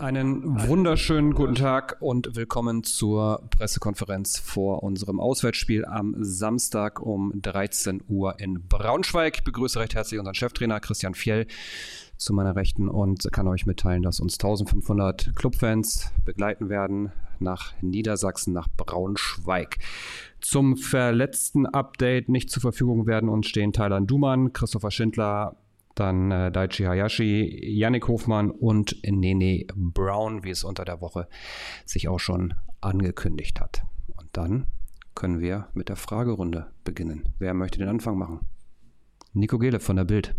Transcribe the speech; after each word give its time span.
Einen 0.00 0.66
wunderschönen 0.66 1.34
guten 1.34 1.56
Tag 1.56 1.98
und 2.00 2.34
willkommen 2.34 2.84
zur 2.84 3.42
Pressekonferenz 3.50 4.38
vor 4.38 4.82
unserem 4.82 5.20
Auswärtsspiel 5.20 5.84
am 5.84 6.14
Samstag 6.18 7.02
um 7.02 7.34
13 7.34 8.04
Uhr 8.08 8.40
in 8.40 8.66
Braunschweig. 8.66 9.36
Ich 9.36 9.44
begrüße 9.44 9.78
recht 9.78 9.94
herzlich 9.94 10.18
unseren 10.18 10.34
Cheftrainer 10.34 10.80
Christian 10.80 11.12
Fjell 11.12 11.46
zu 12.16 12.32
meiner 12.32 12.56
Rechten 12.56 12.88
und 12.88 13.30
kann 13.30 13.46
euch 13.46 13.66
mitteilen, 13.66 14.02
dass 14.02 14.20
uns 14.20 14.36
1500 14.36 15.36
Clubfans 15.36 16.10
begleiten 16.24 16.70
werden 16.70 17.12
nach 17.38 17.74
Niedersachsen, 17.82 18.54
nach 18.54 18.68
Braunschweig. 18.78 19.76
Zum 20.40 20.78
verletzten 20.78 21.66
Update 21.66 22.30
nicht 22.30 22.48
zur 22.48 22.62
Verfügung 22.62 23.06
werden 23.06 23.28
uns 23.28 23.48
stehen 23.48 23.74
Thailand 23.74 24.10
Duman, 24.10 24.54
Christopher 24.54 24.90
Schindler, 24.90 25.56
dann 25.94 26.30
äh, 26.30 26.52
Daichi 26.52 26.84
Hayashi, 26.84 27.76
Yannick 27.78 28.08
Hofmann 28.08 28.50
und 28.50 28.96
Nene 29.04 29.66
Brown, 29.74 30.44
wie 30.44 30.50
es 30.50 30.64
unter 30.64 30.84
der 30.84 31.00
Woche 31.00 31.28
sich 31.84 32.08
auch 32.08 32.20
schon 32.20 32.54
angekündigt 32.80 33.60
hat. 33.60 33.82
Und 34.16 34.28
dann 34.32 34.66
können 35.14 35.40
wir 35.40 35.68
mit 35.74 35.88
der 35.88 35.96
Fragerunde 35.96 36.72
beginnen. 36.84 37.28
Wer 37.38 37.54
möchte 37.54 37.78
den 37.78 37.88
Anfang 37.88 38.16
machen? 38.16 38.40
Nico 39.32 39.58
Gele 39.58 39.80
von 39.80 39.96
der 39.96 40.04
Bild. 40.04 40.34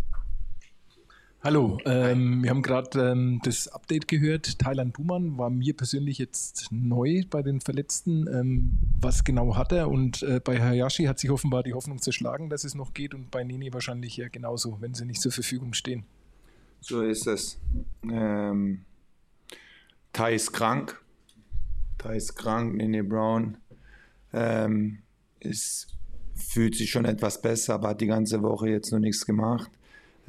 Hallo, 1.44 1.76
ähm, 1.86 2.44
wir 2.44 2.50
haben 2.50 2.62
gerade 2.62 3.10
ähm, 3.10 3.40
das 3.42 3.66
Update 3.66 4.06
gehört. 4.06 4.60
Thailand 4.60 4.96
Duman 4.96 5.38
war 5.38 5.50
mir 5.50 5.76
persönlich 5.76 6.18
jetzt 6.18 6.68
neu 6.70 7.24
bei 7.28 7.42
den 7.42 7.60
Verletzten. 7.60 8.28
Ähm, 8.28 8.78
was 9.00 9.24
genau 9.24 9.56
hat 9.56 9.72
er? 9.72 9.90
Und 9.90 10.22
äh, 10.22 10.38
bei 10.38 10.62
Hayashi 10.62 11.06
hat 11.06 11.18
sich 11.18 11.32
offenbar 11.32 11.64
die 11.64 11.74
Hoffnung 11.74 12.00
zerschlagen, 12.00 12.48
dass 12.48 12.62
es 12.62 12.76
noch 12.76 12.94
geht 12.94 13.12
und 13.12 13.32
bei 13.32 13.42
Nini 13.42 13.72
wahrscheinlich 13.72 14.16
ja 14.18 14.28
genauso, 14.28 14.76
wenn 14.80 14.94
sie 14.94 15.04
nicht 15.04 15.20
zur 15.20 15.32
Verfügung 15.32 15.72
stehen. 15.72 16.04
So 16.80 17.02
ist 17.02 17.26
es. 17.26 17.58
Ähm, 18.08 18.84
Thai 20.12 20.34
ist 20.34 20.52
krank. 20.52 21.02
Thai 21.98 22.18
ist 22.18 22.36
krank, 22.36 22.76
Nene 22.76 23.02
Brown 23.02 23.56
ähm, 24.32 24.98
ist, 25.40 25.88
fühlt 26.36 26.76
sich 26.76 26.90
schon 26.90 27.04
etwas 27.04 27.42
besser, 27.42 27.74
aber 27.74 27.88
hat 27.88 28.00
die 28.00 28.06
ganze 28.06 28.42
Woche 28.42 28.68
jetzt 28.68 28.92
noch 28.92 29.00
nichts 29.00 29.26
gemacht. 29.26 29.72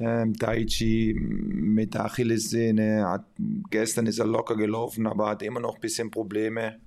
Ähm, 0.00 0.32
Daichi 0.34 1.14
mit 1.14 1.96
Achillessehne, 1.96 3.06
hat, 3.06 3.26
gestern 3.70 4.06
ist 4.06 4.18
er 4.18 4.26
locker 4.26 4.56
gelaufen, 4.56 5.06
aber 5.06 5.28
hat 5.28 5.42
immer 5.42 5.60
noch 5.60 5.76
ein 5.76 5.80
bisschen 5.80 6.10
Probleme. 6.10 6.80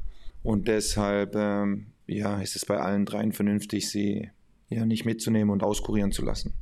Und 0.43 0.67
deshalb 0.67 1.35
ähm, 1.35 1.87
ja, 2.07 2.41
ist 2.41 2.55
es 2.55 2.65
bei 2.65 2.77
allen 2.77 3.05
dreien 3.05 3.31
vernünftig, 3.31 3.89
sie 3.89 4.29
ja, 4.69 4.85
nicht 4.85 5.05
mitzunehmen 5.05 5.49
und 5.51 5.63
auskurieren 5.63 6.11
zu 6.11 6.23
lassen. 6.23 6.53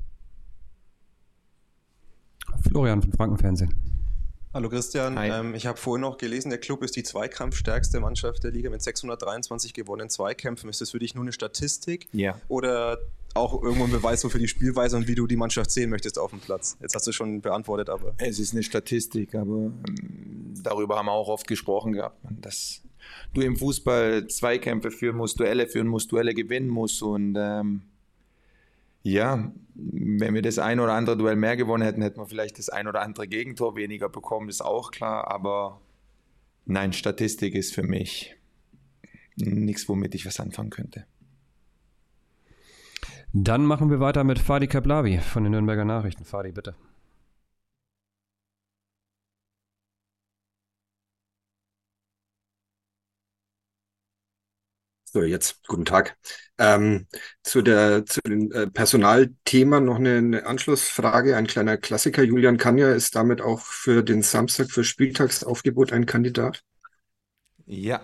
Florian 2.62 3.02
von 3.02 3.14
Frankenfernsehen. 3.14 3.95
Hallo 4.56 4.70
Christian, 4.70 5.17
ähm, 5.20 5.53
ich 5.53 5.66
habe 5.66 5.78
vorhin 5.78 6.00
noch 6.00 6.17
gelesen, 6.17 6.50
der 6.50 6.59
Club 6.59 6.81
ist 6.81 6.95
die 6.95 7.03
zweikampfstärkste 7.03 8.00
Mannschaft 8.00 8.42
der 8.45 8.52
Liga 8.52 8.70
mit 8.70 8.81
623 8.81 9.73
gewonnenen 9.73 10.09
Zweikämpfen. 10.09 10.70
Ist 10.70 10.80
das 10.80 10.92
für 10.92 11.00
dich 11.00 11.14
nur 11.14 11.25
eine 11.25 11.34
Statistik? 11.34 12.08
Ja. 12.14 12.39
Oder 12.48 13.00
auch 13.33 13.61
irgendwo 13.61 13.83
ein 13.83 13.92
Beweis 13.92 14.22
so 14.22 14.30
für 14.30 14.39
die 14.39 14.48
Spielweise 14.48 14.95
und 14.95 15.09
wie 15.09 15.16
du 15.16 15.28
die 15.28 15.36
Mannschaft 15.36 15.72
sehen 15.72 15.89
möchtest 15.89 16.17
auf 16.17 16.30
dem 16.30 16.39
Platz? 16.39 16.78
Jetzt 16.80 16.95
hast 16.95 17.06
du 17.06 17.11
schon 17.11 17.42
beantwortet, 17.42 17.89
aber. 17.89 18.14
Es 18.17 18.39
ist 18.39 18.53
eine 18.53 18.64
Statistik, 18.64 19.36
aber 19.36 19.73
ähm, 19.89 20.53
darüber 20.64 20.95
haben 20.95 21.08
wir 21.08 21.11
auch 21.11 21.28
oft 21.28 21.48
gesprochen 21.50 21.92
gehabt, 21.92 22.17
dass 22.39 22.81
du 23.33 23.42
im 23.42 23.58
Fußball 23.58 24.28
Zweikämpfe 24.28 24.89
führen 24.89 25.17
musst, 25.17 25.38
Duelle 25.38 25.67
führen 25.67 25.88
musst, 25.88 26.14
Duelle 26.14 26.33
gewinnen 26.33 26.70
musst 26.70 27.03
und 27.03 27.36
ähm, 27.38 27.81
ja, 29.06 29.52
wenn 29.75 30.34
wir 30.34 30.42
das 30.42 30.58
ein 30.58 30.80
oder 30.80 30.94
andere 30.94 31.16
Duell 31.16 31.36
mehr 31.36 31.56
gewonnen 31.56 31.84
hätten, 31.84 32.02
hätten 32.02 32.20
wir 32.20 32.25
vielleicht 32.25 32.58
das 32.58 32.70
ein 32.70 32.88
oder 32.88 33.03
andere 33.03 33.28
Gegentor 33.28 33.75
weniger 33.75 34.09
bekommen, 34.09 34.50
ist 34.50 34.61
auch 34.61 34.89
klar. 34.89 35.30
Aber 35.30 35.80
nein, 36.66 36.92
Statistik 36.92 37.53
ist 37.53 37.76
für 37.76 37.83
mich 37.83 38.36
nichts, 39.36 39.88
womit 39.88 40.16
ich 40.16 40.26
was 40.26 40.39
anfangen 40.39 40.72
könnte. 40.72 41.06
Dann 43.31 43.64
machen 43.66 43.92
wir 43.92 43.99
weiter 43.99 44.23
mit 44.23 44.39
Fadi 44.39 44.66
Kablavi 44.66 45.20
von 45.20 45.43
den 45.43 45.52
Nürnberger 45.52 45.86
Nachrichten. 45.86 46.26
Fadi, 46.26 46.52
bitte. 46.52 46.73
So, 55.15 55.23
jetzt 55.23 55.65
guten 55.65 55.86
Tag. 55.86 56.17
Ähm, 56.58 57.08
zu, 57.42 57.61
der, 57.61 58.05
zu 58.05 58.20
dem 58.20 58.52
äh, 58.52 58.67
Personalthema 58.67 59.80
noch 59.80 59.95
eine, 59.95 60.17
eine, 60.17 60.45
Anschlussfrage. 60.45 61.37
Ein 61.37 61.48
kleiner 61.48 61.77
Klassiker. 61.77 62.21
Julian 62.21 62.58
Kanja 62.58 62.92
ist 62.92 63.15
damit 63.15 63.39
auch 63.39 63.61
für 63.61 64.04
den 64.04 64.23
Samstag 64.23 64.70
für 64.70 64.83
Spieltagsaufgebot 64.83 65.93
ein 65.93 66.05
Kandidat? 66.05 66.64
Ja. 67.65 68.02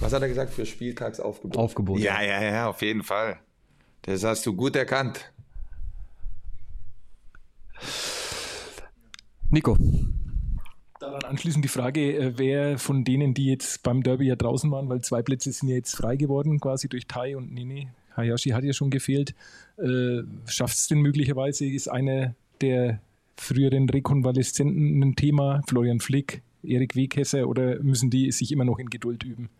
Was 0.00 0.14
hat 0.14 0.22
er 0.22 0.28
gesagt 0.28 0.54
für 0.54 0.64
Spieltagsaufgebot? 0.64 1.58
Aufgebot. 1.58 2.00
Ja, 2.00 2.22
ja, 2.22 2.42
ja, 2.42 2.68
auf 2.70 2.80
jeden 2.80 3.02
Fall. 3.02 3.38
Das 4.00 4.24
hast 4.24 4.46
du 4.46 4.56
gut 4.56 4.76
erkannt. 4.76 5.30
Nico, 9.50 9.76
Daran 11.04 11.24
anschließend 11.24 11.62
die 11.62 11.68
Frage, 11.68 12.16
äh, 12.16 12.38
wer 12.38 12.78
von 12.78 13.04
denen, 13.04 13.34
die 13.34 13.44
jetzt 13.44 13.82
beim 13.82 14.02
Derby 14.02 14.26
ja 14.26 14.36
draußen 14.36 14.70
waren, 14.70 14.88
weil 14.88 15.02
zwei 15.02 15.20
Plätze 15.20 15.52
sind 15.52 15.68
ja 15.68 15.74
jetzt 15.74 15.94
frei 15.94 16.16
geworden, 16.16 16.58
quasi 16.60 16.88
durch 16.88 17.06
Tai 17.06 17.36
und 17.36 17.52
Nini. 17.52 17.88
Hayashi 18.16 18.50
hat 18.50 18.64
ja 18.64 18.72
schon 18.72 18.88
gefehlt. 18.88 19.34
Äh, 19.76 20.22
Schafft 20.46 20.76
es 20.76 20.88
denn 20.88 21.00
möglicherweise? 21.00 21.66
Ist 21.66 21.88
einer 21.88 22.34
der 22.62 23.02
früheren 23.36 23.86
Rekonvaleszenten 23.86 25.02
ein 25.02 25.14
Thema? 25.14 25.60
Florian 25.68 26.00
Flick, 26.00 26.40
Erik 26.62 26.96
Wegkesser 26.96 27.48
oder 27.48 27.82
müssen 27.82 28.08
die 28.08 28.32
sich 28.32 28.50
immer 28.50 28.64
noch 28.64 28.78
in 28.78 28.88
Geduld 28.88 29.24
üben? 29.24 29.50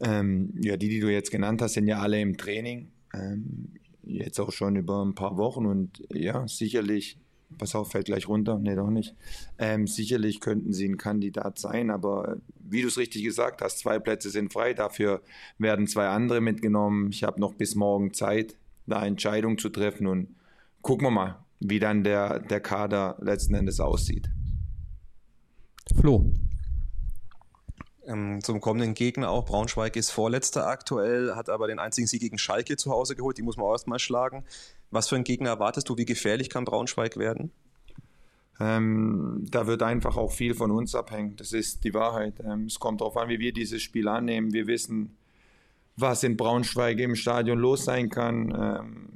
Ähm, 0.00 0.54
ja, 0.60 0.76
die, 0.76 0.88
die 0.88 0.98
du 0.98 1.08
jetzt 1.08 1.30
genannt 1.30 1.62
hast, 1.62 1.74
sind 1.74 1.86
ja 1.86 2.00
alle 2.00 2.20
im 2.20 2.36
Training. 2.36 2.88
Ähm, 3.14 3.68
jetzt 4.02 4.40
auch 4.40 4.50
schon 4.50 4.74
über 4.74 5.04
ein 5.04 5.14
paar 5.14 5.36
Wochen 5.36 5.66
und 5.66 6.02
ja, 6.12 6.48
sicherlich 6.48 7.16
pass 7.58 7.74
auf, 7.74 7.92
fällt 7.92 8.06
gleich 8.06 8.28
runter. 8.28 8.58
Nee, 8.58 8.74
doch 8.74 8.90
nicht. 8.90 9.14
Ähm, 9.58 9.86
sicherlich 9.86 10.40
könnten 10.40 10.72
sie 10.72 10.88
ein 10.88 10.96
Kandidat 10.96 11.58
sein, 11.58 11.90
aber 11.90 12.36
wie 12.58 12.82
du 12.82 12.88
es 12.88 12.98
richtig 12.98 13.22
gesagt 13.22 13.62
hast, 13.62 13.78
zwei 13.78 13.98
Plätze 13.98 14.30
sind 14.30 14.52
frei. 14.52 14.74
Dafür 14.74 15.22
werden 15.58 15.86
zwei 15.86 16.08
andere 16.08 16.40
mitgenommen. 16.40 17.10
Ich 17.10 17.24
habe 17.24 17.40
noch 17.40 17.54
bis 17.54 17.74
morgen 17.74 18.12
Zeit, 18.14 18.56
da 18.86 19.04
Entscheidung 19.04 19.58
zu 19.58 19.68
treffen 19.68 20.06
und 20.06 20.34
gucken 20.82 21.06
wir 21.06 21.10
mal, 21.10 21.44
wie 21.60 21.78
dann 21.78 22.04
der, 22.04 22.40
der 22.40 22.60
Kader 22.60 23.16
letzten 23.20 23.54
Endes 23.54 23.80
aussieht. 23.80 24.28
Flo. 25.96 26.32
Ähm, 28.06 28.40
zum 28.42 28.60
kommenden 28.60 28.94
Gegner 28.94 29.30
auch. 29.30 29.46
Braunschweig 29.46 29.96
ist 29.96 30.10
Vorletzter 30.10 30.66
aktuell, 30.66 31.34
hat 31.34 31.48
aber 31.48 31.68
den 31.68 31.78
einzigen 31.78 32.06
Sieg 32.06 32.20
gegen 32.20 32.36
Schalke 32.36 32.76
zu 32.76 32.90
Hause 32.90 33.16
geholt. 33.16 33.38
Die 33.38 33.42
muss 33.42 33.56
man 33.56 33.66
auch 33.66 33.72
erstmal 33.72 33.98
schlagen. 33.98 34.44
Was 34.94 35.08
für 35.08 35.16
einen 35.16 35.24
Gegner 35.24 35.50
erwartest 35.50 35.88
du? 35.88 35.96
Wie 35.96 36.04
gefährlich 36.04 36.48
kann 36.48 36.64
Braunschweig 36.64 37.16
werden? 37.16 37.50
Ähm, 38.60 39.44
da 39.50 39.66
wird 39.66 39.82
einfach 39.82 40.16
auch 40.16 40.30
viel 40.30 40.54
von 40.54 40.70
uns 40.70 40.94
abhängen. 40.94 41.34
Das 41.36 41.52
ist 41.52 41.82
die 41.82 41.92
Wahrheit. 41.92 42.34
Ähm, 42.44 42.66
es 42.66 42.78
kommt 42.78 43.00
darauf 43.00 43.16
an, 43.16 43.28
wie 43.28 43.40
wir 43.40 43.52
dieses 43.52 43.82
Spiel 43.82 44.06
annehmen. 44.06 44.52
Wir 44.52 44.68
wissen, 44.68 45.16
was 45.96 46.22
in 46.22 46.36
Braunschweig 46.36 47.00
im 47.00 47.16
Stadion 47.16 47.58
los 47.58 47.84
sein 47.84 48.08
kann. 48.08 48.54
Ähm, 48.56 49.08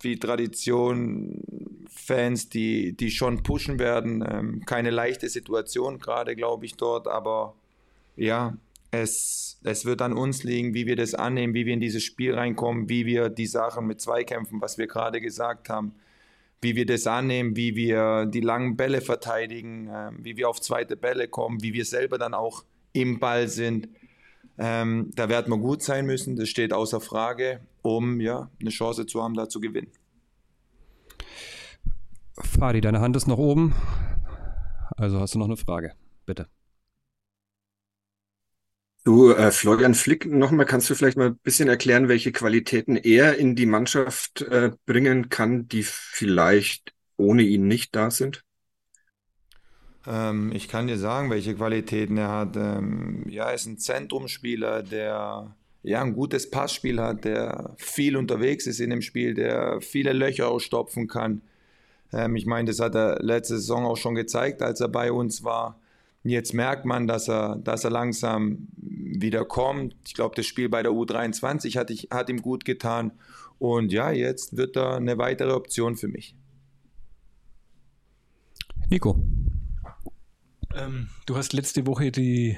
wie 0.00 0.18
Tradition, 0.18 1.42
Fans, 1.90 2.48
die, 2.48 2.96
die 2.96 3.10
schon 3.10 3.42
pushen 3.42 3.78
werden. 3.78 4.24
Ähm, 4.26 4.64
keine 4.64 4.90
leichte 4.90 5.28
Situation 5.28 5.98
gerade, 5.98 6.36
glaube 6.36 6.64
ich, 6.64 6.76
dort. 6.76 7.06
Aber 7.06 7.54
ja, 8.16 8.56
es, 8.90 9.60
es 9.64 9.84
wird 9.84 10.02
an 10.02 10.12
uns 10.14 10.44
liegen, 10.44 10.74
wie 10.74 10.86
wir 10.86 10.96
das 10.96 11.14
annehmen, 11.14 11.54
wie 11.54 11.66
wir 11.66 11.74
in 11.74 11.80
dieses 11.80 12.02
Spiel 12.02 12.34
reinkommen, 12.34 12.88
wie 12.88 13.06
wir 13.06 13.28
die 13.28 13.46
Sachen 13.46 13.86
mit 13.86 14.00
Zweikämpfen, 14.00 14.60
was 14.60 14.78
wir 14.78 14.86
gerade 14.86 15.20
gesagt 15.20 15.68
haben, 15.68 15.94
wie 16.60 16.74
wir 16.74 16.86
das 16.86 17.06
annehmen, 17.06 17.56
wie 17.56 17.76
wir 17.76 18.26
die 18.26 18.40
langen 18.40 18.76
Bälle 18.76 19.00
verteidigen, 19.00 19.88
äh, 19.88 20.10
wie 20.18 20.36
wir 20.36 20.48
auf 20.48 20.60
zweite 20.60 20.96
Bälle 20.96 21.28
kommen, 21.28 21.62
wie 21.62 21.72
wir 21.72 21.84
selber 21.84 22.18
dann 22.18 22.34
auch 22.34 22.64
im 22.92 23.18
Ball 23.18 23.48
sind. 23.48 23.88
Ähm, 24.56 25.10
da 25.14 25.28
werden 25.28 25.52
wir 25.52 25.58
gut 25.58 25.82
sein 25.82 26.06
müssen, 26.06 26.34
das 26.36 26.48
steht 26.48 26.72
außer 26.72 27.00
Frage, 27.00 27.60
um 27.82 28.20
ja, 28.20 28.50
eine 28.60 28.70
Chance 28.70 29.06
zu 29.06 29.22
haben, 29.22 29.34
da 29.34 29.48
zu 29.48 29.60
gewinnen. 29.60 29.92
Fadi, 32.40 32.80
deine 32.80 33.00
Hand 33.00 33.16
ist 33.16 33.26
noch 33.26 33.38
oben. 33.38 33.74
Also 34.96 35.20
hast 35.20 35.34
du 35.34 35.38
noch 35.38 35.46
eine 35.46 35.56
Frage, 35.56 35.92
bitte. 36.26 36.48
Du, 39.08 39.30
äh, 39.30 39.52
Florian 39.52 39.94
Flick, 39.94 40.26
nochmal, 40.26 40.66
kannst 40.66 40.90
du 40.90 40.94
vielleicht 40.94 41.16
mal 41.16 41.28
ein 41.28 41.38
bisschen 41.38 41.70
erklären, 41.70 42.08
welche 42.08 42.30
Qualitäten 42.30 42.94
er 42.94 43.38
in 43.38 43.56
die 43.56 43.64
Mannschaft 43.64 44.42
äh, 44.42 44.72
bringen 44.84 45.30
kann, 45.30 45.66
die 45.66 45.82
vielleicht 45.82 46.92
ohne 47.16 47.40
ihn 47.40 47.66
nicht 47.66 47.96
da 47.96 48.10
sind? 48.10 48.44
Ähm, 50.06 50.52
ich 50.52 50.68
kann 50.68 50.88
dir 50.88 50.98
sagen, 50.98 51.30
welche 51.30 51.54
Qualitäten 51.54 52.18
er 52.18 52.28
hat. 52.28 52.56
Ähm, 52.58 53.24
ja, 53.30 53.46
er 53.48 53.54
ist 53.54 53.64
ein 53.64 53.78
Zentrumspieler, 53.78 54.82
der 54.82 55.56
ja, 55.82 56.02
ein 56.02 56.12
gutes 56.12 56.50
Passspiel 56.50 57.00
hat, 57.00 57.24
der 57.24 57.76
viel 57.78 58.14
unterwegs 58.14 58.66
ist 58.66 58.78
in 58.78 58.90
dem 58.90 59.00
Spiel, 59.00 59.32
der 59.32 59.80
viele 59.80 60.12
Löcher 60.12 60.48
ausstopfen 60.48 61.08
kann. 61.08 61.40
Ähm, 62.12 62.36
ich 62.36 62.44
meine, 62.44 62.68
das 62.68 62.78
hat 62.78 62.94
er 62.94 63.22
letzte 63.22 63.56
Saison 63.56 63.86
auch 63.86 63.96
schon 63.96 64.14
gezeigt, 64.14 64.60
als 64.60 64.82
er 64.82 64.88
bei 64.88 65.10
uns 65.10 65.44
war 65.44 65.80
Jetzt 66.28 66.54
merkt 66.54 66.84
man, 66.84 67.06
dass 67.06 67.28
er, 67.28 67.56
dass 67.56 67.84
er 67.84 67.90
langsam 67.90 68.68
wieder 68.76 69.44
kommt. 69.44 69.96
Ich 70.06 70.14
glaube, 70.14 70.34
das 70.34 70.46
Spiel 70.46 70.68
bei 70.68 70.82
der 70.82 70.92
U23 70.92 71.76
hat, 71.78 71.90
ich, 71.90 72.08
hat 72.10 72.28
ihm 72.28 72.42
gut 72.42 72.64
getan. 72.64 73.12
Und 73.58 73.92
ja, 73.92 74.10
jetzt 74.10 74.56
wird 74.56 74.76
er 74.76 74.96
eine 74.96 75.18
weitere 75.18 75.52
Option 75.52 75.96
für 75.96 76.08
mich. 76.08 76.34
Nico. 78.90 79.18
Ähm, 80.74 81.08
du 81.26 81.36
hast 81.36 81.52
letzte 81.52 81.86
Woche 81.86 82.12
die 82.12 82.56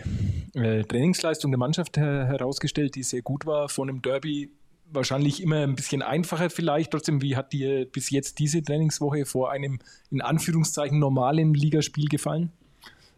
äh, 0.55 0.83
Trainingsleistung 0.85 1.51
der 1.51 1.59
Mannschaft 1.59 1.97
her 1.97 2.27
herausgestellt, 2.27 2.95
die 2.95 3.03
sehr 3.03 3.23
gut 3.23 3.47
war. 3.47 3.69
Von 3.69 3.89
einem 3.89 4.03
Derby 4.03 4.53
wahrscheinlich 4.93 5.43
immer 5.43 5.63
ein 5.63 5.77
bisschen 5.77 6.03
einfacher 6.03 6.51
vielleicht. 6.51 6.91
Trotzdem, 6.91 7.23
wie 7.23 7.37
hat 7.37 7.53
dir 7.53 7.87
bis 7.87 8.11
jetzt 8.11 8.39
diese 8.39 8.63
Trainingswoche 8.63 9.25
vor 9.25 9.51
einem 9.51 9.79
in 10.11 10.21
Anführungszeichen 10.21 10.99
normalen 10.99 11.55
Ligaspiel 11.55 12.09
gefallen? 12.09 12.53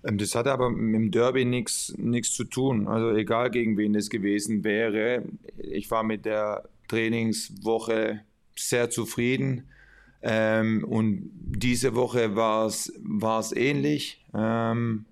Ähm, 0.05 0.19
das 0.19 0.35
hatte 0.35 0.53
aber 0.53 0.71
mit 0.71 0.95
dem 0.95 1.11
Derby 1.11 1.45
nichts 1.45 1.95
zu 2.33 2.45
tun. 2.45 2.89
Also 2.89 3.11
egal 3.17 3.51
gegen 3.51 3.77
wen 3.77 3.95
es 3.95 4.11
gewesen 4.11 4.65
wäre. 4.65 5.23
Ich 5.57 5.91
war 5.91 6.03
mit 6.03 6.25
der 6.25 6.69
Trainingswoche 6.89 8.21
sehr 8.57 8.91
zufrieden. 8.91 9.69
Ähm, 10.23 10.85
und 10.85 11.31
diese 11.35 11.95
Woche 11.95 12.37
war 12.37 12.67
es 12.67 13.53
ähnlich. 13.57 14.25
Ähm, 14.35 15.07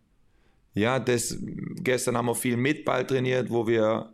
ja, 0.74 1.00
das, 1.00 1.36
gestern 1.82 2.16
haben 2.16 2.26
wir 2.26 2.34
viel 2.34 2.56
mit 2.56 2.84
Ball 2.84 3.04
trainiert, 3.04 3.50
wo 3.50 3.66
wir, 3.66 4.12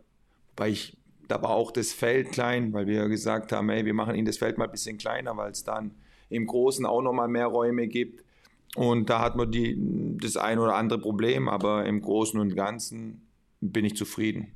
weil 0.55 0.71
ich, 0.71 0.97
da 1.27 1.41
war 1.41 1.51
auch 1.51 1.71
das 1.71 1.93
Feld 1.93 2.31
klein, 2.31 2.73
weil 2.73 2.87
wir 2.87 3.07
gesagt 3.09 3.51
haben, 3.51 3.69
hey, 3.69 3.85
wir 3.85 3.93
machen 3.93 4.15
ihnen 4.15 4.25
das 4.25 4.37
Feld 4.37 4.57
mal 4.57 4.65
ein 4.65 4.71
bisschen 4.71 4.97
kleiner, 4.97 5.37
weil 5.37 5.51
es 5.51 5.63
dann 5.63 5.91
im 6.29 6.47
Großen 6.47 6.85
auch 6.85 7.01
nochmal 7.01 7.27
mehr 7.27 7.47
Räume 7.47 7.87
gibt. 7.87 8.23
Und 8.77 9.09
da 9.09 9.21
hat 9.21 9.35
man 9.35 9.51
die, 9.51 9.75
das 10.21 10.37
ein 10.37 10.59
oder 10.59 10.75
andere 10.75 10.99
Problem, 10.99 11.49
aber 11.49 11.87
im 11.87 11.99
Großen 11.99 12.39
und 12.39 12.55
Ganzen 12.55 13.27
bin 13.59 13.83
ich 13.85 13.95
zufrieden. 13.95 14.51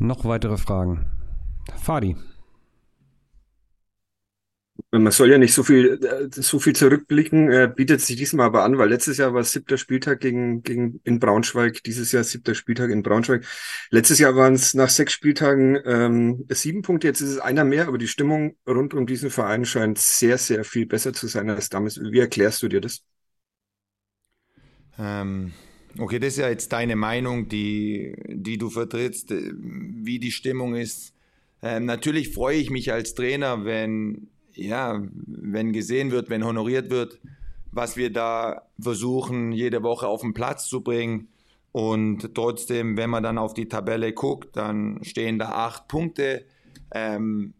Noch 0.00 0.24
weitere 0.24 0.56
Fragen? 0.56 1.06
Fadi. 1.76 2.16
Man 4.98 5.12
soll 5.12 5.30
ja 5.30 5.38
nicht 5.38 5.54
so 5.54 5.62
viel, 5.62 5.98
äh, 6.04 6.28
so 6.30 6.58
viel 6.58 6.74
zurückblicken, 6.74 7.74
bietet 7.74 8.00
sich 8.00 8.16
diesmal 8.16 8.46
aber 8.46 8.64
an, 8.64 8.78
weil 8.78 8.88
letztes 8.88 9.16
Jahr 9.18 9.34
war 9.34 9.40
es 9.40 9.52
siebter 9.52 9.76
Spieltag 9.76 10.20
gegen, 10.20 10.62
gegen, 10.62 11.00
in 11.04 11.18
Braunschweig, 11.18 11.82
dieses 11.84 12.12
Jahr 12.12 12.24
siebter 12.24 12.54
Spieltag 12.54 12.90
in 12.90 13.02
Braunschweig. 13.02 13.44
Letztes 13.90 14.18
Jahr 14.18 14.36
waren 14.36 14.54
es 14.54 14.74
nach 14.74 14.88
sechs 14.88 15.12
Spieltagen 15.12 15.78
ähm, 15.84 16.44
sieben 16.48 16.82
Punkte, 16.82 17.06
jetzt 17.08 17.20
ist 17.20 17.30
es 17.30 17.38
einer 17.38 17.64
mehr, 17.64 17.88
aber 17.88 17.98
die 17.98 18.08
Stimmung 18.08 18.56
rund 18.66 18.94
um 18.94 19.06
diesen 19.06 19.30
Verein 19.30 19.64
scheint 19.64 19.98
sehr, 19.98 20.38
sehr 20.38 20.64
viel 20.64 20.86
besser 20.86 21.12
zu 21.12 21.26
sein 21.26 21.50
als 21.50 21.68
damals. 21.68 22.00
Wie 22.00 22.20
erklärst 22.20 22.62
du 22.62 22.68
dir 22.68 22.80
das? 22.80 23.02
Ähm, 24.98 25.52
okay, 25.98 26.18
das 26.18 26.34
ist 26.34 26.38
ja 26.38 26.48
jetzt 26.48 26.72
deine 26.72 26.96
Meinung, 26.96 27.48
die, 27.48 28.14
die 28.28 28.58
du 28.58 28.70
vertrittst, 28.70 29.30
äh, 29.32 29.52
wie 29.54 30.18
die 30.18 30.32
Stimmung 30.32 30.74
ist. 30.76 31.14
Ähm, 31.62 31.86
natürlich 31.86 32.32
freue 32.32 32.58
ich 32.58 32.70
mich 32.70 32.92
als 32.92 33.14
Trainer, 33.14 33.64
wenn, 33.64 34.28
ja, 34.56 35.02
wenn 35.26 35.72
gesehen 35.72 36.10
wird, 36.10 36.30
wenn 36.30 36.44
honoriert 36.44 36.90
wird, 36.90 37.20
was 37.72 37.96
wir 37.96 38.12
da 38.12 38.62
versuchen, 38.78 39.52
jede 39.52 39.82
Woche 39.82 40.06
auf 40.06 40.20
den 40.20 40.34
Platz 40.34 40.68
zu 40.68 40.82
bringen. 40.82 41.28
Und 41.72 42.34
trotzdem, 42.34 42.96
wenn 42.96 43.10
man 43.10 43.22
dann 43.22 43.38
auf 43.38 43.52
die 43.52 43.68
Tabelle 43.68 44.12
guckt, 44.12 44.56
dann 44.56 45.02
stehen 45.02 45.38
da 45.38 45.50
acht 45.50 45.88
Punkte, 45.88 46.44
ähm, 46.92 47.54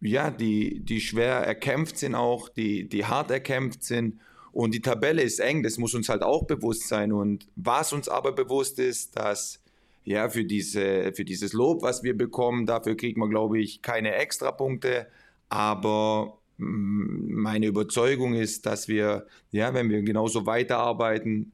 ja, 0.00 0.30
die, 0.30 0.80
die 0.80 1.00
schwer 1.00 1.34
erkämpft 1.34 1.98
sind 1.98 2.14
auch, 2.14 2.48
die, 2.48 2.88
die 2.88 3.04
hart 3.04 3.30
erkämpft 3.30 3.84
sind. 3.84 4.18
Und 4.52 4.74
die 4.74 4.80
Tabelle 4.80 5.22
ist 5.22 5.40
eng, 5.40 5.62
das 5.62 5.76
muss 5.76 5.94
uns 5.94 6.08
halt 6.08 6.22
auch 6.22 6.46
bewusst 6.46 6.88
sein. 6.88 7.12
Und 7.12 7.46
was 7.54 7.92
uns 7.92 8.08
aber 8.08 8.32
bewusst 8.32 8.78
ist, 8.78 9.16
dass 9.16 9.60
ja, 10.04 10.28
für, 10.28 10.44
diese, 10.44 11.12
für 11.12 11.24
dieses 11.24 11.52
Lob, 11.52 11.82
was 11.82 12.02
wir 12.02 12.16
bekommen. 12.16 12.66
Dafür 12.66 12.96
kriegen 12.96 13.20
wir, 13.20 13.28
glaube 13.28 13.60
ich, 13.60 13.82
keine 13.82 14.14
Extrapunkte. 14.14 15.06
Aber 15.50 16.38
mm, 16.56 17.34
meine 17.42 17.66
Überzeugung 17.66 18.34
ist, 18.34 18.64
dass 18.64 18.88
wir, 18.88 19.26
ja, 19.50 19.74
wenn 19.74 19.90
wir 19.90 20.00
genauso 20.02 20.46
weiterarbeiten, 20.46 21.52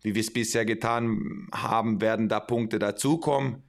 wie 0.00 0.14
wir 0.14 0.20
es 0.20 0.32
bisher 0.32 0.64
getan 0.64 1.48
haben, 1.52 2.00
werden 2.00 2.28
da 2.28 2.40
Punkte 2.40 2.78
dazukommen. 2.78 3.62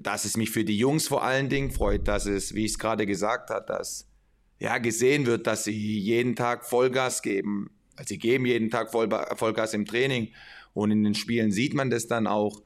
Dass 0.00 0.24
es 0.24 0.36
mich 0.36 0.50
für 0.50 0.64
die 0.64 0.78
Jungs 0.78 1.08
vor 1.08 1.24
allen 1.24 1.48
Dingen 1.48 1.70
freut, 1.70 2.08
dass 2.08 2.26
es, 2.26 2.54
wie 2.54 2.64
ich 2.64 2.72
es 2.72 2.78
gerade 2.78 3.06
gesagt 3.06 3.50
habe, 3.50 3.66
dass 3.66 4.08
ja, 4.58 4.78
gesehen 4.78 5.26
wird, 5.26 5.46
dass 5.46 5.64
sie 5.64 5.98
jeden 5.98 6.36
Tag 6.36 6.64
Vollgas 6.64 7.22
geben. 7.22 7.70
Also 7.96 8.08
sie 8.08 8.18
geben 8.18 8.46
jeden 8.46 8.70
Tag 8.70 8.90
Vollgas 8.90 9.74
im 9.74 9.84
Training 9.84 10.32
und 10.72 10.90
in 10.90 11.04
den 11.04 11.14
Spielen 11.14 11.52
sieht 11.52 11.74
man 11.74 11.90
das 11.90 12.06
dann 12.06 12.26
auch 12.26 12.62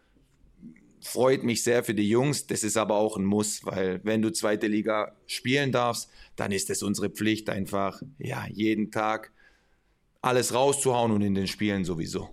freut 1.02 1.44
mich 1.44 1.62
sehr 1.62 1.84
für 1.84 1.94
die 1.94 2.08
Jungs. 2.08 2.46
Das 2.46 2.62
ist 2.62 2.76
aber 2.76 2.96
auch 2.96 3.16
ein 3.16 3.24
Muss, 3.24 3.64
weil 3.64 4.00
wenn 4.04 4.22
du 4.22 4.30
zweite 4.32 4.66
Liga 4.66 5.12
spielen 5.26 5.72
darfst, 5.72 6.10
dann 6.36 6.52
ist 6.52 6.70
es 6.70 6.82
unsere 6.82 7.10
Pflicht 7.10 7.50
einfach, 7.50 8.02
ja, 8.18 8.46
jeden 8.48 8.90
Tag 8.90 9.32
alles 10.20 10.54
rauszuhauen 10.54 11.12
und 11.12 11.22
in 11.22 11.34
den 11.34 11.46
Spielen 11.46 11.84
sowieso. 11.84 12.30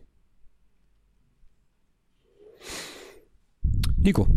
Nico. 3.97 4.27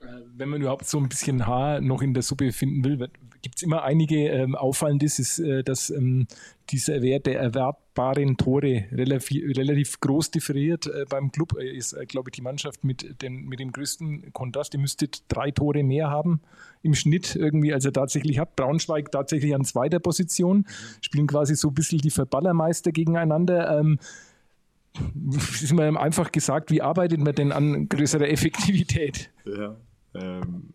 Äh, 0.00 0.06
wenn 0.36 0.48
man 0.48 0.60
überhaupt 0.60 0.86
so 0.86 0.98
ein 0.98 1.08
bisschen 1.08 1.46
Haar 1.46 1.80
noch 1.80 2.02
in 2.02 2.14
der 2.14 2.22
Suppe 2.22 2.52
finden 2.52 2.84
will, 2.84 3.10
gibt 3.42 3.56
es 3.56 3.62
immer 3.62 3.82
einige 3.82 4.28
ähm, 4.28 4.54
auffallendes, 4.54 5.18
ist, 5.18 5.38
äh, 5.38 5.62
dass 5.62 5.90
ähm, 5.90 6.26
dieser 6.70 7.02
Wert 7.02 7.26
der 7.26 7.40
erwerbbaren 7.40 8.36
Tore 8.36 8.84
relativ, 8.92 9.56
relativ 9.56 10.00
groß 10.00 10.30
differiert 10.30 10.86
äh, 10.86 11.04
beim 11.08 11.32
Club. 11.32 11.56
Äh, 11.58 11.76
ist, 11.76 11.96
glaube 12.08 12.30
ich, 12.30 12.32
die 12.32 12.42
Mannschaft 12.42 12.84
mit, 12.84 13.22
den, 13.22 13.46
mit 13.46 13.60
dem 13.60 13.72
größten 13.72 14.32
Kontrast. 14.32 14.74
Ihr 14.74 14.80
müsstet 14.80 15.24
drei 15.28 15.50
Tore 15.50 15.82
mehr 15.82 16.10
haben 16.10 16.40
im 16.82 16.94
Schnitt 16.94 17.36
irgendwie, 17.36 17.72
als 17.72 17.84
er 17.84 17.92
tatsächlich 17.92 18.38
hat. 18.38 18.56
Braunschweig 18.56 19.10
tatsächlich 19.10 19.54
an 19.54 19.64
zweiter 19.64 20.00
Position, 20.00 20.58
mhm. 20.58 20.66
spielen 21.00 21.26
quasi 21.26 21.54
so 21.56 21.68
ein 21.68 21.74
bisschen 21.74 21.98
die 21.98 22.10
Verballermeister 22.10 22.92
gegeneinander. 22.92 23.78
Ähm, 23.78 23.98
ist 25.62 25.72
mal 25.72 25.96
einfach 25.96 26.32
gesagt, 26.32 26.70
wie 26.70 26.82
arbeitet 26.82 27.20
man 27.20 27.34
denn 27.34 27.52
an 27.52 27.88
größerer 27.88 28.28
Effektivität? 28.28 29.30
Ja, 29.44 29.76
ähm, 30.14 30.72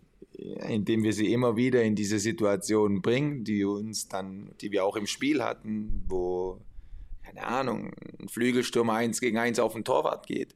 indem 0.68 1.04
wir 1.04 1.14
sie 1.14 1.32
immer 1.32 1.56
wieder 1.56 1.84
in 1.84 1.96
diese 1.96 2.20
Situation 2.20 3.02
bringen, 3.02 3.44
die 3.44 3.64
uns 3.64 4.08
dann, 4.08 4.52
die 4.62 4.72
wir 4.72 4.86
auch 4.86 4.96
im 4.96 5.08
Spiel 5.08 5.44
hatten, 5.44 6.04
wo, 6.08 6.62
keine 7.24 7.46
Ahnung, 7.46 7.94
ein 8.20 8.28
Flügelstürmer 8.28 8.94
eins 8.94 9.20
gegen 9.22 9.38
eins 9.38 9.60
auf 9.60 9.74
den 9.74 9.84
Torwart 9.84 10.28
geht. 10.28 10.56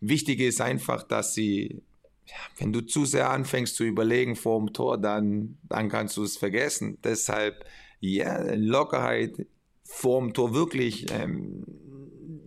Wichtig 0.00 0.40
ist 0.40 0.60
einfach, 0.60 1.02
dass 1.02 1.34
sie, 1.34 1.82
ja, 2.26 2.36
wenn 2.58 2.72
du 2.72 2.82
zu 2.82 3.04
sehr 3.04 3.30
anfängst 3.30 3.76
zu 3.76 3.84
überlegen 3.84 4.36
vor 4.36 4.58
dem 4.58 4.72
Tor, 4.72 4.98
dann, 4.98 5.58
dann 5.68 5.88
kannst 5.88 6.16
du 6.16 6.22
es 6.22 6.36
vergessen. 6.36 6.98
Deshalb, 7.02 7.64
ja, 8.00 8.54
Lockerheit 8.54 9.46
vor 9.84 10.20
dem 10.20 10.34
Tor 10.34 10.54
wirklich 10.54 11.06
ähm, 11.12 11.64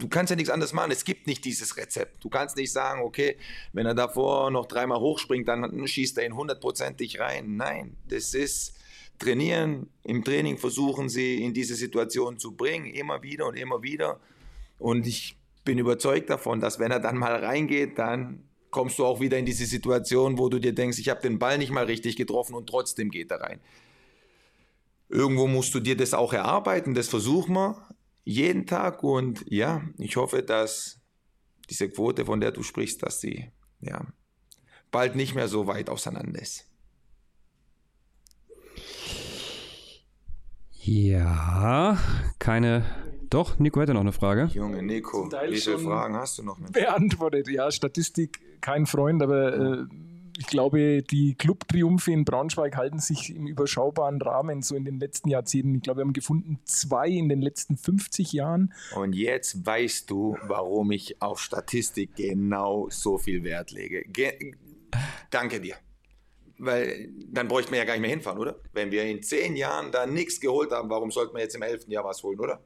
du 0.02 0.08
kannst 0.08 0.32
ja 0.32 0.36
nichts 0.36 0.50
anderes 0.50 0.74
machen. 0.74 0.92
Es 0.92 1.06
gibt 1.06 1.28
nicht 1.28 1.46
dieses 1.46 1.78
Rezept. 1.78 2.24
Du 2.24 2.30
kannst 2.30 2.58
nicht 2.58 2.72
sagen, 2.72 3.02
okay, 3.02 3.38
wenn 3.72 3.86
er 3.86 3.94
davor 3.94 4.52
noch 4.52 4.66
dreimal 4.66 5.00
hochspringt, 5.00 5.48
dann 5.48 5.88
schießt 5.88 6.18
er 6.18 6.26
ihn 6.26 6.36
hundertprozentig 6.36 7.20
rein. 7.20 7.56
Nein, 7.56 7.96
das 8.08 8.34
ist 8.34 8.74
trainieren. 9.20 9.90
Im 10.04 10.24
Training 10.24 10.58
versuchen 10.58 11.08
sie 11.08 11.44
in 11.44 11.54
diese 11.54 11.76
Situation 11.76 12.40
zu 12.40 12.56
bringen, 12.56 12.88
immer 12.88 13.22
wieder 13.22 13.48
und 13.48 13.56
immer 13.56 13.84
wieder. 13.84 14.20
Und 14.80 15.06
ich 15.06 15.38
bin 15.64 15.78
überzeugt 15.78 16.30
davon, 16.30 16.60
dass 16.60 16.80
wenn 16.80 16.92
er 16.92 17.00
dann 17.00 17.18
mal 17.18 17.36
reingeht, 17.36 18.00
dann 18.00 18.44
kommst 18.72 18.98
du 18.98 19.06
auch 19.06 19.20
wieder 19.20 19.38
in 19.38 19.46
diese 19.46 19.66
Situation, 19.66 20.40
wo 20.40 20.50
du 20.50 20.60
dir 20.60 20.74
denkst, 20.74 20.98
ich 20.98 21.10
habe 21.10 21.22
den 21.22 21.38
Ball 21.38 21.58
nicht 21.58 21.72
mal 21.72 21.86
richtig 21.86 22.16
getroffen 22.16 22.56
und 22.56 22.68
trotzdem 22.68 23.12
geht 23.12 23.30
er 23.30 23.42
rein. 23.42 23.60
Irgendwo 25.10 25.46
musst 25.46 25.76
du 25.76 25.82
dir 25.82 25.98
das 25.98 26.14
auch 26.14 26.34
erarbeiten, 26.34 26.96
das 26.96 27.10
versuchen 27.10 27.54
wir 27.54 27.91
jeden 28.24 28.66
Tag 28.66 29.04
und 29.04 29.44
ja, 29.48 29.82
ich 29.98 30.16
hoffe, 30.16 30.44
dass 30.44 31.02
diese 31.70 31.90
Quote, 31.90 32.26
von 32.26 32.42
der 32.42 32.52
du 32.52 32.64
sprichst, 32.64 33.04
dass 33.04 33.22
sie 33.22 33.52
ja 33.80 34.06
bald 34.92 35.16
nicht 35.16 35.36
mehr 35.36 35.48
so 35.48 35.68
weit 35.68 35.90
auseinander 35.90 36.42
ist. 36.42 36.68
Ja, 40.84 41.98
keine. 42.40 42.84
Doch, 43.30 43.60
Nico 43.60 43.80
hätte 43.80 43.94
noch 43.94 44.02
eine 44.02 44.12
Frage. 44.12 44.50
Junge 44.54 44.82
Nico, 44.82 45.32
wie 45.32 45.58
viele 45.58 45.80
Fragen 45.80 46.18
hast 46.18 46.40
du 46.40 46.44
noch? 46.44 46.58
Mit? 46.58 46.74
Beantwortet, 46.74 47.48
ja, 47.48 47.72
Statistik, 47.72 48.42
kein 48.60 48.86
Freund, 48.86 49.22
aber 49.24 49.54
äh, 49.54 49.86
ich 50.42 50.48
glaube, 50.48 51.04
die 51.04 51.36
Club-Triumphe 51.36 52.12
in 52.12 52.26
Braunschweig 52.26 52.76
halten 52.76 52.98
sich 52.98 53.36
im 53.36 53.46
überschaubaren 53.46 54.20
Rahmen 54.20 54.64
so 54.64 54.76
in 54.76 54.86
den 54.86 55.00
letzten 55.00 55.30
Jahrzehnten. 55.30 55.76
Ich 55.76 55.84
glaube, 55.84 56.00
wir 56.00 56.06
haben 56.06 56.14
gefunden 56.14 56.60
zwei 56.66 57.10
in 57.10 57.30
den 57.30 57.44
letzten 57.44 57.78
50 57.78 58.34
Jahren. 58.34 58.74
Und 58.96 59.14
jetzt 59.14 59.64
weißt 59.64 60.10
du, 60.10 60.36
warum 60.48 60.92
ich 60.92 61.22
auf 61.22 61.40
Statistik 61.40 62.16
genau 62.16 62.88
so 62.90 63.20
viel 63.20 63.44
Wert 63.44 63.70
lege. 63.70 64.04
Ge 64.06 64.54
Danke 65.30 65.62
dir. 65.62 65.76
weil 66.58 67.10
dann 67.28 67.48
bräuchten 67.48 67.72
wir 67.72 67.78
ja 67.78 67.86
gar 67.86 67.94
nicht 67.94 68.02
mehr 68.02 68.10
hinfahren, 68.10 68.40
oder? 68.40 68.60
Wenn 68.74 68.92
wir 68.92 69.04
in 69.04 69.22
zehn 69.22 69.56
Jahren 69.56 69.92
da 69.92 70.08
nichts 70.08 70.40
geholt 70.40 70.72
haben, 70.72 70.90
warum 70.90 71.12
sollten 71.12 71.36
wir 71.36 71.42
jetzt 71.42 71.56
im 71.56 71.62
elften 71.62 71.92
Jahr 71.92 72.04
was 72.04 72.24
holen, 72.24 72.40
oder? 72.40 72.64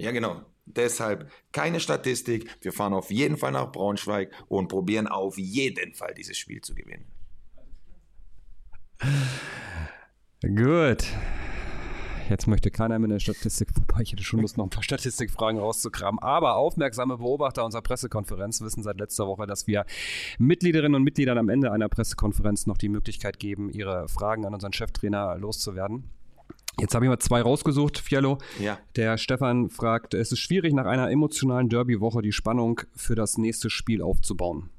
Ja, 0.00 0.12
genau. 0.12 0.40
Deshalb 0.64 1.30
keine 1.52 1.78
Statistik. 1.80 2.48
Wir 2.62 2.72
fahren 2.72 2.94
auf 2.94 3.10
jeden 3.10 3.36
Fall 3.36 3.52
nach 3.52 3.70
Braunschweig 3.70 4.32
und 4.48 4.68
probieren 4.68 5.06
auf 5.06 5.36
jeden 5.36 5.94
Fall 5.94 6.14
dieses 6.14 6.38
Spiel 6.38 6.60
zu 6.62 6.74
gewinnen. 6.74 7.06
Gut. 10.42 11.06
Jetzt 12.30 12.46
möchte 12.46 12.70
keiner 12.70 12.98
mit 12.98 13.10
der 13.10 13.18
Statistik 13.18 13.70
vorbei. 13.74 14.02
Ich 14.02 14.12
hätte 14.12 14.22
schon 14.22 14.40
Lust, 14.40 14.56
noch 14.56 14.64
ein 14.64 14.70
paar 14.70 14.84
Statistikfragen 14.84 15.60
rauszukramen. 15.60 16.20
Aber 16.20 16.54
aufmerksame 16.56 17.18
Beobachter 17.18 17.64
unserer 17.64 17.82
Pressekonferenz 17.82 18.60
wissen 18.60 18.82
seit 18.82 19.00
letzter 19.00 19.26
Woche, 19.26 19.46
dass 19.46 19.66
wir 19.66 19.84
Mitgliederinnen 20.38 20.94
und 20.94 21.02
Mitgliedern 21.02 21.38
am 21.38 21.48
Ende 21.48 21.72
einer 21.72 21.88
Pressekonferenz 21.88 22.66
noch 22.66 22.78
die 22.78 22.88
Möglichkeit 22.88 23.38
geben, 23.38 23.68
ihre 23.68 24.08
Fragen 24.08 24.46
an 24.46 24.54
unseren 24.54 24.72
Cheftrainer 24.72 25.36
loszuwerden. 25.38 26.04
Jetzt 26.80 26.94
habe 26.94 27.04
ich 27.04 27.08
mal 27.08 27.18
zwei 27.18 27.42
rausgesucht, 27.42 27.98
Fiello. 27.98 28.38
Ja. 28.58 28.78
Der 28.96 29.18
Stefan 29.18 29.68
fragt, 29.68 30.14
es 30.14 30.32
ist 30.32 30.38
schwierig, 30.38 30.72
nach 30.72 30.86
einer 30.86 31.10
emotionalen 31.10 31.68
Derby-Woche 31.68 32.22
die 32.22 32.32
Spannung 32.32 32.80
für 32.94 33.14
das 33.14 33.38
nächste 33.38 33.70
Spiel 33.70 34.02
aufzubauen. 34.02 34.70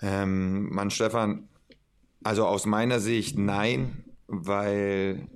Ähm, 0.00 0.72
Mann, 0.72 0.90
Stefan, 0.90 1.48
also 2.22 2.46
aus 2.46 2.66
meiner 2.66 3.00
Sicht 3.00 3.38
nein, 3.38 4.04
weil 4.26 5.26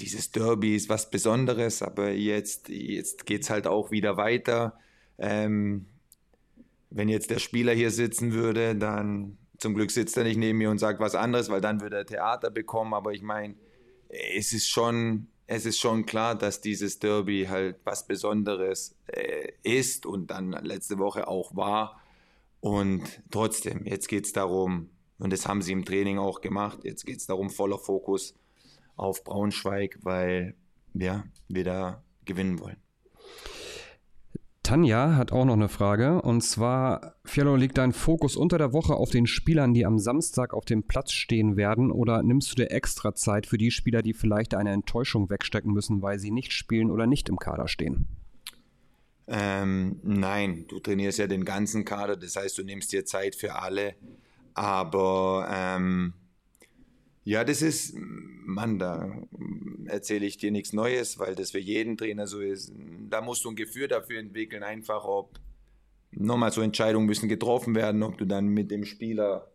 dieses 0.00 0.30
Derby 0.30 0.76
ist 0.76 0.88
was 0.88 1.10
Besonderes, 1.10 1.82
aber 1.82 2.10
jetzt, 2.12 2.68
jetzt 2.68 3.26
geht 3.26 3.42
es 3.42 3.50
halt 3.50 3.66
auch 3.66 3.90
wieder 3.90 4.16
weiter. 4.16 4.78
Ähm, 5.18 5.86
wenn 6.90 7.08
jetzt 7.08 7.30
der 7.30 7.38
Spieler 7.38 7.72
hier 7.72 7.90
sitzen 7.90 8.32
würde, 8.32 8.74
dann 8.74 9.36
zum 9.60 9.74
Glück 9.74 9.90
sitzt 9.90 10.16
er 10.16 10.24
nicht 10.24 10.38
neben 10.38 10.58
mir 10.58 10.70
und 10.70 10.78
sagt 10.78 11.00
was 11.00 11.14
anderes, 11.14 11.50
weil 11.50 11.60
dann 11.60 11.80
würde 11.80 11.96
er 11.96 12.06
Theater 12.06 12.50
bekommen. 12.50 12.94
Aber 12.94 13.12
ich 13.12 13.22
meine, 13.22 13.54
es 14.08 14.52
ist 14.52 14.68
schon, 14.68 15.28
es 15.46 15.66
ist 15.66 15.78
schon 15.78 16.06
klar, 16.06 16.34
dass 16.34 16.60
dieses 16.60 16.98
Derby 16.98 17.46
halt 17.48 17.76
was 17.84 18.06
Besonderes 18.06 18.96
äh, 19.06 19.52
ist 19.62 20.06
und 20.06 20.30
dann 20.30 20.52
letzte 20.52 20.98
Woche 20.98 21.28
auch 21.28 21.54
war. 21.54 22.00
Und 22.60 23.22
trotzdem, 23.30 23.86
jetzt 23.86 24.08
geht 24.08 24.26
es 24.26 24.32
darum, 24.32 24.90
und 25.18 25.32
das 25.32 25.46
haben 25.46 25.62
sie 25.62 25.72
im 25.72 25.84
Training 25.84 26.18
auch 26.18 26.40
gemacht, 26.40 26.80
jetzt 26.84 27.04
geht 27.04 27.18
es 27.18 27.26
darum, 27.26 27.50
voller 27.50 27.78
Fokus 27.78 28.34
auf 28.96 29.24
Braunschweig, 29.24 29.98
weil 30.02 30.54
ja, 30.94 31.24
wir 31.48 31.64
da 31.64 32.02
gewinnen 32.24 32.58
wollen. 32.60 32.76
Tanja 34.62 35.16
hat 35.16 35.32
auch 35.32 35.44
noch 35.44 35.54
eine 35.54 35.68
Frage. 35.68 36.22
Und 36.22 36.42
zwar, 36.42 37.16
Fialo, 37.30 37.54
liegt 37.54 37.78
dein 37.78 37.92
Fokus 37.92 38.34
unter 38.34 38.58
der 38.58 38.72
Woche 38.72 38.94
auf 38.94 39.10
den 39.10 39.28
Spielern, 39.28 39.72
die 39.72 39.86
am 39.86 40.00
Samstag 40.00 40.52
auf 40.52 40.64
dem 40.64 40.82
Platz 40.82 41.12
stehen 41.12 41.56
werden? 41.56 41.92
Oder 41.92 42.24
nimmst 42.24 42.50
du 42.50 42.56
dir 42.56 42.72
extra 42.72 43.14
Zeit 43.14 43.46
für 43.46 43.56
die 43.56 43.70
Spieler, 43.70 44.02
die 44.02 44.14
vielleicht 44.14 44.52
eine 44.52 44.72
Enttäuschung 44.72 45.30
wegstecken 45.30 45.72
müssen, 45.72 46.02
weil 46.02 46.18
sie 46.18 46.32
nicht 46.32 46.52
spielen 46.52 46.90
oder 46.90 47.06
nicht 47.06 47.28
im 47.28 47.38
Kader 47.38 47.68
stehen? 47.68 48.06
Ähm, 49.28 50.00
nein, 50.02 50.64
du 50.66 50.80
trainierst 50.80 51.20
ja 51.20 51.28
den 51.28 51.44
ganzen 51.44 51.84
Kader, 51.84 52.16
das 52.16 52.34
heißt, 52.34 52.58
du 52.58 52.64
nimmst 52.64 52.92
dir 52.92 53.04
Zeit 53.04 53.36
für 53.36 53.54
alle. 53.54 53.94
Aber 54.54 55.48
ähm, 55.52 56.14
ja, 57.22 57.44
das 57.44 57.62
ist, 57.62 57.94
Mann, 57.96 58.80
da 58.80 59.08
erzähle 59.86 60.26
ich 60.26 60.36
dir 60.36 60.50
nichts 60.50 60.72
Neues, 60.72 61.20
weil 61.20 61.36
das 61.36 61.52
für 61.52 61.60
jeden 61.60 61.96
Trainer 61.96 62.26
so 62.26 62.40
ist. 62.40 62.72
Da 63.08 63.20
musst 63.20 63.44
du 63.44 63.50
ein 63.50 63.56
Gefühl 63.56 63.86
dafür 63.86 64.18
entwickeln, 64.18 64.64
einfach 64.64 65.04
ob 65.04 65.39
nochmal 66.20 66.52
so 66.52 66.60
Entscheidungen 66.60 67.06
müssen 67.06 67.28
getroffen 67.28 67.74
werden, 67.74 68.02
ob 68.02 68.18
du 68.18 68.24
dann 68.24 68.46
mit 68.46 68.70
dem 68.70 68.84
Spieler 68.84 69.50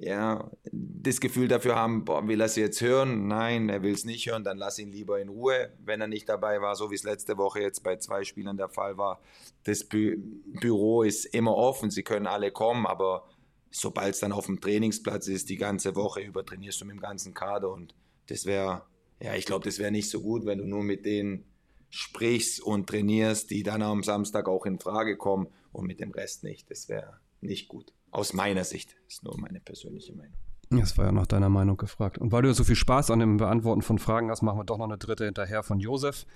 ja, 0.00 0.50
das 0.72 1.20
Gefühl 1.20 1.46
dafür 1.46 1.76
haben, 1.76 2.06
boah, 2.06 2.26
will 2.26 2.40
er 2.40 2.46
es 2.46 2.56
jetzt 2.56 2.80
hören? 2.80 3.28
Nein, 3.28 3.68
er 3.68 3.82
will 3.82 3.92
es 3.92 4.06
nicht 4.06 4.30
hören, 4.30 4.44
dann 4.44 4.56
lass 4.56 4.78
ihn 4.78 4.90
lieber 4.90 5.20
in 5.20 5.28
Ruhe, 5.28 5.74
wenn 5.84 6.00
er 6.00 6.06
nicht 6.06 6.26
dabei 6.26 6.62
war, 6.62 6.74
so 6.74 6.90
wie 6.90 6.94
es 6.94 7.02
letzte 7.02 7.36
Woche 7.36 7.60
jetzt 7.60 7.82
bei 7.82 7.96
zwei 7.96 8.24
Spielern 8.24 8.56
der 8.56 8.70
Fall 8.70 8.96
war. 8.96 9.20
Das 9.64 9.84
Bü 9.84 10.16
Büro 10.58 11.02
ist 11.02 11.26
immer 11.26 11.54
offen, 11.54 11.90
sie 11.90 12.02
können 12.02 12.26
alle 12.26 12.50
kommen, 12.50 12.86
aber 12.86 13.28
sobald 13.70 14.14
es 14.14 14.20
dann 14.20 14.32
auf 14.32 14.46
dem 14.46 14.62
Trainingsplatz 14.62 15.28
ist, 15.28 15.50
die 15.50 15.58
ganze 15.58 15.94
Woche 15.94 16.22
über 16.22 16.46
trainierst 16.46 16.80
du 16.80 16.86
mit 16.86 16.96
dem 16.96 17.00
ganzen 17.00 17.34
Kader 17.34 17.70
und 17.70 17.94
das 18.28 18.46
wäre, 18.46 18.82
ja, 19.22 19.34
ich 19.34 19.44
glaube, 19.44 19.66
das 19.66 19.78
wäre 19.78 19.90
nicht 19.90 20.08
so 20.08 20.22
gut, 20.22 20.46
wenn 20.46 20.58
du 20.58 20.64
nur 20.64 20.82
mit 20.82 21.04
denen 21.04 21.44
sprichst 21.90 22.60
und 22.60 22.88
trainierst, 22.88 23.50
die 23.50 23.62
dann 23.62 23.82
am 23.82 24.02
Samstag 24.02 24.48
auch 24.48 24.64
in 24.64 24.78
Frage 24.78 25.16
kommen 25.16 25.48
und 25.72 25.86
mit 25.86 26.00
dem 26.00 26.12
Rest 26.12 26.44
nicht. 26.44 26.70
Das 26.70 26.88
wäre 26.88 27.18
nicht 27.40 27.68
gut. 27.68 27.92
Aus 28.10 28.32
meiner 28.32 28.64
Sicht. 28.64 28.96
Das 29.06 29.16
ist 29.16 29.24
nur 29.24 29.38
meine 29.38 29.60
persönliche 29.60 30.14
Meinung. 30.14 30.34
Das 30.72 30.96
war 30.96 31.06
ja 31.06 31.12
nach 31.12 31.26
deiner 31.26 31.48
Meinung 31.48 31.76
gefragt. 31.76 32.18
Und 32.18 32.30
weil 32.30 32.42
du 32.42 32.54
so 32.54 32.62
viel 32.62 32.76
Spaß 32.76 33.10
an 33.10 33.18
dem 33.18 33.38
Beantworten 33.38 33.82
von 33.82 33.98
Fragen 33.98 34.30
hast, 34.30 34.42
machen 34.42 34.60
wir 34.60 34.64
doch 34.64 34.78
noch 34.78 34.84
eine 34.84 34.98
dritte 34.98 35.24
hinterher 35.24 35.64
von 35.64 35.80
Josef. 35.80 36.26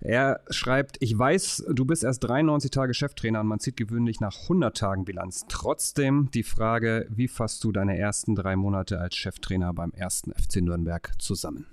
Er 0.00 0.40
schreibt, 0.50 0.98
ich 1.00 1.18
weiß, 1.18 1.64
du 1.68 1.84
bist 1.84 2.04
erst 2.04 2.22
93 2.22 2.70
Tage 2.70 2.94
Cheftrainer 2.94 3.40
und 3.40 3.48
man 3.48 3.58
zieht 3.58 3.76
gewöhnlich 3.76 4.20
nach 4.20 4.42
100 4.42 4.76
Tagen 4.76 5.04
Bilanz. 5.04 5.46
Trotzdem 5.48 6.30
die 6.32 6.44
Frage, 6.44 7.08
wie 7.10 7.26
fasst 7.26 7.64
du 7.64 7.72
deine 7.72 7.98
ersten 7.98 8.36
drei 8.36 8.54
Monate 8.54 9.00
als 9.00 9.16
Cheftrainer 9.16 9.74
beim 9.74 9.90
ersten 9.94 10.32
FC 10.32 10.62
Nürnberg 10.62 11.10
zusammen? 11.18 11.66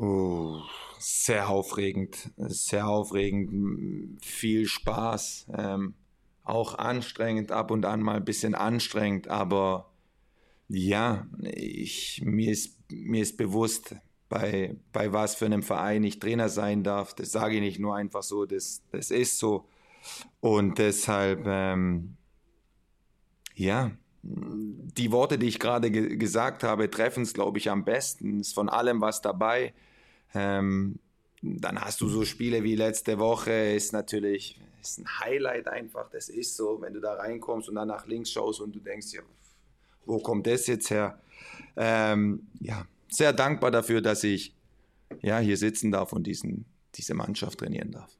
Oh, 0.00 0.60
sehr 1.00 1.48
aufregend, 1.48 2.30
sehr 2.36 2.86
aufregend, 2.86 4.24
viel 4.24 4.66
Spaß, 4.66 5.48
ähm, 5.56 5.94
auch 6.44 6.76
anstrengend, 6.76 7.50
ab 7.50 7.72
und 7.72 7.84
an 7.84 8.00
mal 8.00 8.16
ein 8.18 8.24
bisschen 8.24 8.54
anstrengend, 8.54 9.26
aber 9.26 9.90
ja, 10.68 11.26
ich, 11.42 12.22
mir, 12.24 12.52
ist, 12.52 12.78
mir 12.92 13.22
ist 13.22 13.36
bewusst, 13.38 13.96
bei, 14.28 14.76
bei 14.92 15.12
was 15.12 15.34
für 15.34 15.46
einem 15.46 15.62
Verein 15.62 16.04
ich 16.04 16.20
Trainer 16.20 16.48
sein 16.48 16.84
darf. 16.84 17.14
Das 17.14 17.32
sage 17.32 17.56
ich 17.56 17.60
nicht 17.60 17.80
nur 17.80 17.96
einfach 17.96 18.22
so, 18.22 18.44
das, 18.44 18.82
das 18.92 19.10
ist 19.10 19.38
so. 19.38 19.66
Und 20.40 20.78
deshalb, 20.78 21.44
ähm, 21.46 22.16
ja, 23.54 23.90
die 24.22 25.10
Worte, 25.10 25.38
die 25.38 25.48
ich 25.48 25.58
gerade 25.58 25.90
ge 25.90 26.16
gesagt 26.16 26.62
habe, 26.62 26.90
treffen 26.90 27.22
es, 27.22 27.34
glaube 27.34 27.58
ich, 27.58 27.70
am 27.70 27.84
besten. 27.84 28.40
Ist 28.40 28.54
von 28.54 28.68
allem 28.68 29.00
was 29.00 29.22
dabei. 29.22 29.72
Ähm, 30.34 30.98
dann 31.42 31.80
hast 31.80 32.00
du 32.00 32.08
so 32.08 32.24
Spiele 32.24 32.64
wie 32.64 32.74
letzte 32.74 33.18
Woche, 33.18 33.52
ist 33.52 33.92
natürlich 33.92 34.60
ist 34.80 34.98
ein 34.98 35.20
Highlight 35.20 35.68
einfach. 35.68 36.08
Das 36.10 36.28
ist 36.28 36.56
so, 36.56 36.80
wenn 36.80 36.94
du 36.94 37.00
da 37.00 37.14
reinkommst 37.14 37.68
und 37.68 37.74
dann 37.74 37.88
nach 37.88 38.06
links 38.06 38.30
schaust 38.30 38.60
und 38.60 38.74
du 38.74 38.80
denkst, 38.80 39.12
ja, 39.12 39.22
wo 40.06 40.18
kommt 40.18 40.46
das 40.46 40.66
jetzt 40.66 40.90
her? 40.90 41.20
Ähm, 41.76 42.46
ja, 42.60 42.86
sehr 43.08 43.32
dankbar 43.32 43.70
dafür, 43.70 44.00
dass 44.00 44.24
ich 44.24 44.54
ja, 45.22 45.38
hier 45.38 45.56
sitzen 45.56 45.90
darf 45.90 46.12
und 46.12 46.26
diesen, 46.26 46.66
diese 46.94 47.14
Mannschaft 47.14 47.58
trainieren 47.58 47.92
darf. 47.92 48.16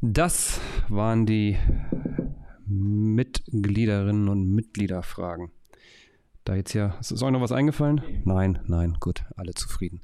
Das 0.00 0.60
waren 0.88 1.26
die 1.26 1.58
Mitgliederinnen 2.66 4.28
und 4.28 4.54
Mitgliederfragen. 4.54 5.50
Da 6.48 6.54
jetzt 6.54 6.72
ja, 6.72 6.94
ist 6.98 7.22
euch 7.22 7.30
noch 7.30 7.42
was 7.42 7.52
eingefallen? 7.52 8.00
Nein, 8.24 8.60
nein, 8.68 8.96
gut, 9.00 9.22
alle 9.36 9.52
zufrieden. 9.52 10.00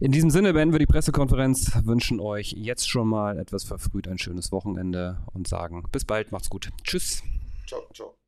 In 0.00 0.10
diesem 0.10 0.30
Sinne 0.30 0.54
beenden 0.54 0.72
wir 0.72 0.78
die 0.78 0.86
Pressekonferenz, 0.86 1.84
wünschen 1.84 2.18
euch 2.18 2.52
jetzt 2.52 2.88
schon 2.88 3.06
mal 3.06 3.38
etwas 3.38 3.64
verfrüht 3.64 4.08
ein 4.08 4.16
schönes 4.16 4.52
Wochenende 4.52 5.20
und 5.34 5.48
sagen 5.48 5.84
bis 5.92 6.06
bald, 6.06 6.32
macht's 6.32 6.48
gut. 6.48 6.70
Tschüss. 6.82 7.22
Ciao, 7.66 7.82
ciao. 7.92 8.19